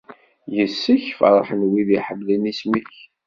[0.53, 2.93] Yis-k i ferḥen wid iḥemmlen isem-ik.